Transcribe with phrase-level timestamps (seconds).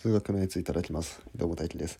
[0.00, 1.20] 数学のやついただきます。
[1.34, 1.98] どうも大輝です。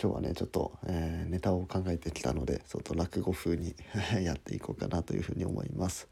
[0.00, 3.74] 今日はねちょっと、えー、ネタを考えてきたのでちょっと落語風に
[4.22, 6.06] やっていこうかなというふうに思います。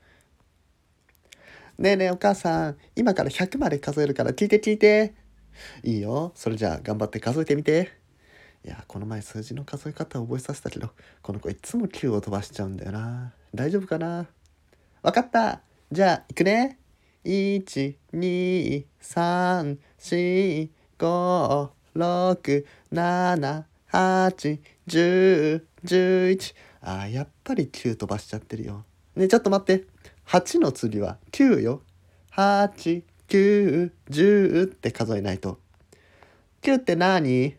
[1.79, 5.15] ねえねえお母さん今から100まで数えるから聞いて聞いて。
[5.85, 6.33] いいよ。
[6.35, 7.93] それじゃあ頑張って数えてみて。
[8.65, 10.91] いやこの前数字の数え方を覚えさせたけど
[11.23, 13.33] この子いつも9を飛ばしちゃうんだよな。
[13.55, 14.27] 大丈夫かな？
[15.03, 15.63] わかった。
[15.93, 16.81] じゃあ行くね。
[17.25, 28.85] 1 2 3 4 5、6、7、8、10、11あやっぱり9飛ばしちゃってるよ。
[29.17, 29.85] ねちょっと待って。
[30.29, 31.83] 8の次は9よ。
[32.37, 35.59] 8、9、10って数えないと。
[36.63, 37.57] 9って何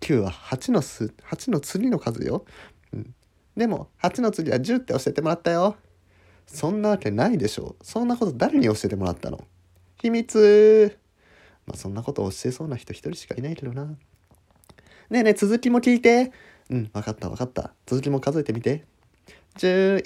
[0.00, 2.44] ?9 は8のす、8の次の数よ。
[2.92, 3.14] うん。
[3.56, 5.76] でも、8の次は10って教えてもらったよ。
[6.46, 7.76] そんなわけないでしょ。
[7.80, 9.42] そんなこと誰に教えてもらったの？
[9.96, 10.98] 秘密
[11.66, 13.84] まあそんなことを教えそうな人一人しかいないけどな。
[13.84, 13.96] ね
[15.10, 16.32] えねえ続きも聞いて。
[16.70, 17.72] うん、わかったわかった。
[17.86, 18.84] 続きも数えてみて。
[19.58, 20.02] 11、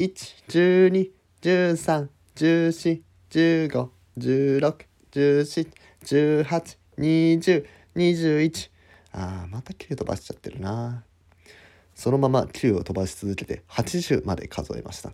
[0.49, 1.11] 12、
[1.43, 3.01] 13、14、
[3.31, 3.89] 15、
[4.19, 5.69] 16、17、
[6.03, 7.67] 18、20、
[7.97, 8.71] 21。
[9.13, 11.03] ああ、また9飛ばしちゃってるな。
[11.95, 15.13] そのまま9を飛ばし続けて80まで数えました。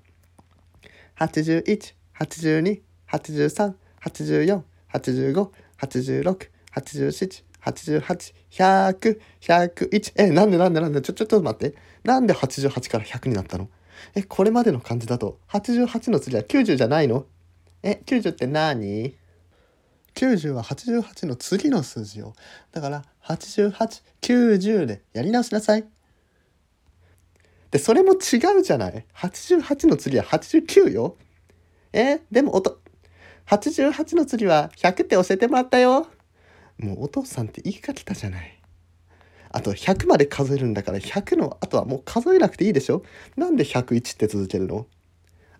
[1.19, 2.81] 81、82、
[3.11, 10.13] 83、84、85、86、87、88、100、101。
[10.17, 11.77] え、なんでなんでなんでちょ、ちょ、ちょっと待って。
[12.05, 13.69] なんで88から100になったの？
[14.15, 17.27] え、これまでの感じだと、88の次は90じゃないの？
[17.83, 19.15] え、90って何
[20.15, 22.35] ?90 は88の次の数字よ。
[22.73, 25.85] だから、88、90でやり直しなさい。
[27.71, 31.17] で、それも違うじゃない ?88 の次は89よ。
[31.93, 32.81] え、でも音、
[33.47, 36.09] 88の次は100って教えてもらったよ。
[36.79, 38.61] もうお父さんって言いかけたじゃない。
[39.51, 43.03] あと100まで数えるんだから100の後はもう数えなくていいでしょ
[43.37, 44.87] なんで101って続けるの？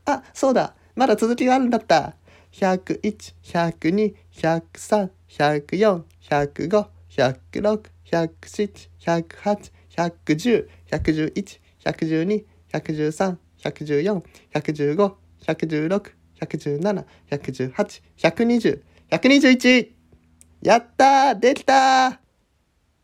[0.05, 0.75] あ、そうだ。
[0.95, 2.17] まだ続きがあるんだった。
[2.53, 14.23] 101、102、103、104、105、106、107、108、110、111、112、113、114、
[14.53, 15.15] 115、
[15.47, 19.91] 116、117、118、120、121!
[20.63, 22.21] やったーできた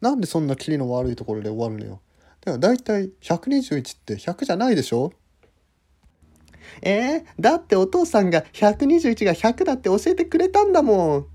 [0.00, 2.00] なんでそんなキリの悪いところで終わるのよ。
[2.40, 5.12] だから大体121って100じゃないでしょ？
[6.80, 11.26] えー、だってお父さんが121が100だって教えてくれたんだもん。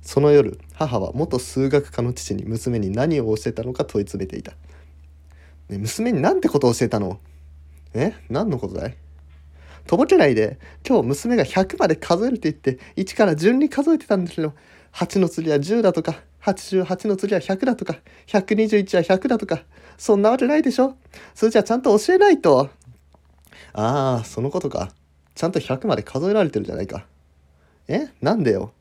[0.00, 4.52] その夜、母は元数学科の父に娘に何を教えたのか問い詰めていた。
[5.68, 7.20] ね、娘に何てことを教えたの？
[7.94, 8.14] え？
[8.30, 8.96] 何のことだい？
[9.86, 14.54] とぼけないで、今日娘が100まで数えるって言って、1から順に数えてたんだけど、
[14.92, 19.64] 8の次は10だとか、88の次は100だとか、121は100だとか、
[19.98, 20.96] そんなわけないでしょ
[21.34, 22.70] それじゃあちゃんと教えないと。
[23.72, 24.92] ああ、そのことか。
[25.34, 27.06] ちゃんと100まで数えられてるじゃないか。
[27.88, 28.08] え？
[28.20, 28.72] なんでよ。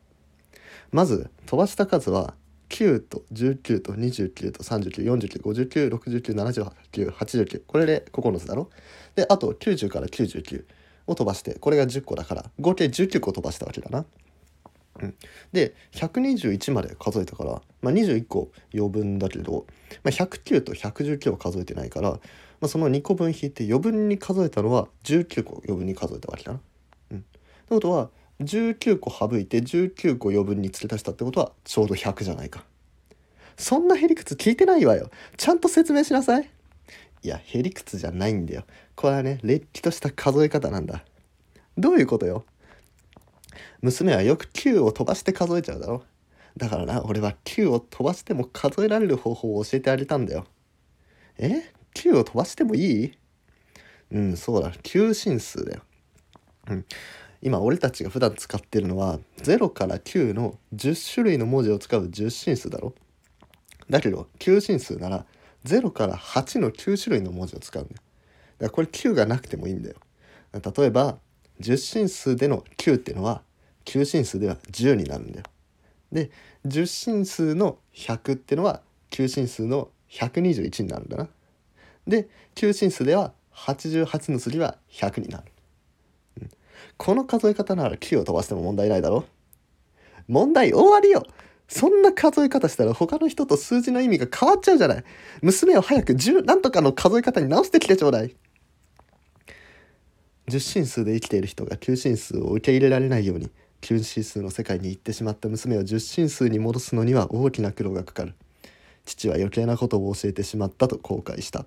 [0.92, 2.34] まず、飛ばした数は、
[2.72, 8.70] 9と19と29と394959697889これで9つだろ
[9.14, 10.64] であと90から99
[11.12, 14.06] を飛ばしてこれが10個だから合計19個飛ばしたわけだな。
[15.02, 15.16] うん、
[15.52, 19.66] で121まで数えたから、まあ、21個余分だけど、
[20.04, 22.20] まあ、109と119は数えてないから、ま
[22.64, 26.60] あ、その2個分引いて余分に数えたのは19個余分に数えたわけだな。
[27.12, 27.40] うん、って
[27.70, 28.10] ことは
[28.42, 32.64] 19個省いて19個余分に付け足したってことはちょうど100じゃないか。
[33.58, 35.10] そんなへりくつ聞いてないわよ。
[35.38, 36.50] ちゃんと説明しなさい。
[37.24, 38.64] いや、へりくつじゃないんだよ。
[38.96, 41.04] これはね、れっきとした数え方なんだ。
[41.78, 42.46] どういうことよ？
[43.82, 46.04] 娘はよく9を飛ばして数えちゃうだろ。
[46.58, 50.46] だからな、俺は9を飛ばしても数えられる方法を教えてあげたんだよ。
[51.38, 53.18] え ?9 を飛ばしてもいい？
[54.12, 54.72] うん、そうだ。
[54.72, 55.82] 9進数だよ。
[56.70, 56.86] うん。
[57.44, 62.94] 今俺たちが普段使ってるのは0から9の10種類の文字を使う10進数だろ
[63.90, 65.26] だけど9進数なら
[65.66, 67.98] 0から8の9種類の文字を使うんだよ。
[67.98, 68.04] だか
[68.66, 69.96] らこれ9がなくてもいいんだよ。
[70.54, 71.18] 例えば
[71.60, 73.42] 10進数での9っていうのは
[73.86, 75.46] 9進数では10になるんだよ。
[76.12, 76.32] で
[76.66, 78.82] 10進数の100っていうのは
[79.12, 81.28] 9進数の121になるんだな。
[82.08, 85.52] で9進数では88の次は100になる。
[86.98, 89.26] この数え方なら9を飛ばしても問題ないだろ
[90.28, 91.26] 問題終わりよ
[91.72, 95.04] そんな数え方したら他の人と数字の意味が変わっちゃうじゃない。
[95.42, 98.36] 娘を早く10なんとかの数え方に直してきてちょうだい。
[100.50, 108.36] 10進数で生きている人が9進数を受け入れられないように9進数の世界に行ってしまった娘を10進数に戻すのには大きな苦労がかかる
[109.06, 111.66] 父は余計なことを教えてしまったと後悔した